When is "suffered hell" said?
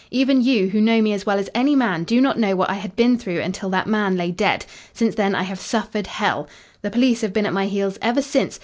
5.59-6.47